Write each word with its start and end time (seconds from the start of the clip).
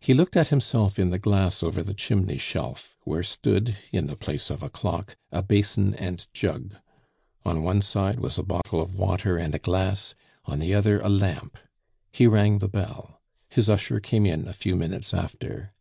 He 0.00 0.14
looked 0.14 0.36
at 0.36 0.46
himself 0.54 0.96
in 0.96 1.10
the 1.10 1.18
glass 1.18 1.60
over 1.60 1.82
the 1.82 1.92
chimney 1.92 2.38
shelf, 2.38 2.96
where 3.02 3.24
stood, 3.24 3.76
in 3.90 4.06
the 4.06 4.14
place 4.14 4.48
of 4.48 4.62
a 4.62 4.70
clock, 4.70 5.16
a 5.32 5.42
basin 5.42 5.92
and 5.94 6.24
jug. 6.32 6.76
On 7.44 7.64
one 7.64 7.82
side 7.82 8.20
was 8.20 8.38
a 8.38 8.44
bottle 8.44 8.80
of 8.80 8.94
water 8.94 9.36
and 9.36 9.52
a 9.52 9.58
glass, 9.58 10.14
on 10.44 10.60
the 10.60 10.72
other 10.72 11.00
a 11.00 11.08
lamp. 11.08 11.58
He 12.12 12.28
rang 12.28 12.58
the 12.58 12.68
bell; 12.68 13.20
his 13.48 13.68
usher 13.68 13.98
came 13.98 14.24
in 14.24 14.46
a 14.46 14.52
few 14.52 14.76
minutes 14.76 15.12
after. 15.12 15.72